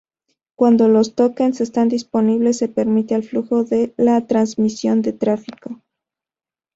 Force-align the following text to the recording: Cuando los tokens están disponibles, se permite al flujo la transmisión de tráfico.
Cuando 0.55 0.87
los 0.87 1.13
tokens 1.13 1.61
están 1.61 1.87
disponibles, 1.87 2.57
se 2.57 2.67
permite 2.67 3.13
al 3.13 3.21
flujo 3.23 3.63
la 3.97 4.25
transmisión 4.25 5.03
de 5.03 5.13
tráfico. 5.13 5.79